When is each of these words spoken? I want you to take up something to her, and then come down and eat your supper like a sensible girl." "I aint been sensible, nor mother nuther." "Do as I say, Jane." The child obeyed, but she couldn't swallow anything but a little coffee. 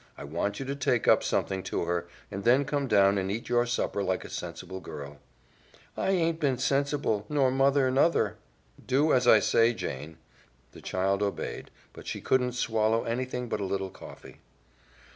I 0.17 0.23
want 0.23 0.59
you 0.59 0.65
to 0.65 0.75
take 0.75 1.07
up 1.07 1.21
something 1.21 1.61
to 1.61 1.83
her, 1.85 2.07
and 2.31 2.43
then 2.43 2.65
come 2.65 2.87
down 2.87 3.19
and 3.19 3.29
eat 3.31 3.49
your 3.49 3.67
supper 3.67 4.01
like 4.03 4.25
a 4.25 4.31
sensible 4.31 4.79
girl." 4.79 5.19
"I 5.95 6.09
aint 6.09 6.39
been 6.39 6.57
sensible, 6.57 7.27
nor 7.29 7.51
mother 7.51 7.91
nuther." 7.91 8.37
"Do 8.83 9.13
as 9.13 9.27
I 9.27 9.39
say, 9.39 9.75
Jane." 9.75 10.17
The 10.71 10.81
child 10.81 11.21
obeyed, 11.21 11.69
but 11.93 12.07
she 12.07 12.19
couldn't 12.19 12.53
swallow 12.53 13.03
anything 13.03 13.47
but 13.47 13.59
a 13.61 13.63
little 13.63 13.91
coffee. 13.91 14.39